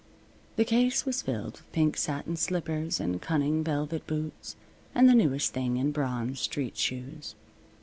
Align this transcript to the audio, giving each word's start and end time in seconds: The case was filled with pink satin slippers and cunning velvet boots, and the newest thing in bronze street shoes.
The 0.55 0.65
case 0.65 1.05
was 1.05 1.21
filled 1.21 1.57
with 1.57 1.71
pink 1.73 1.95
satin 1.95 2.35
slippers 2.35 2.99
and 2.99 3.21
cunning 3.21 3.63
velvet 3.63 4.07
boots, 4.07 4.55
and 4.95 5.07
the 5.07 5.13
newest 5.13 5.53
thing 5.53 5.77
in 5.77 5.91
bronze 5.91 6.39
street 6.39 6.75
shoes. 6.75 7.35